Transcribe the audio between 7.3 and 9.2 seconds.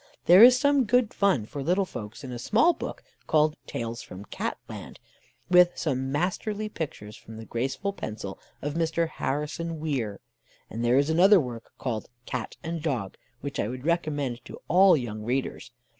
the graceful pencil of Mr.